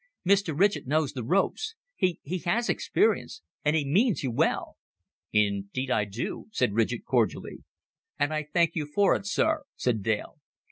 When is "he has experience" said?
2.23-3.43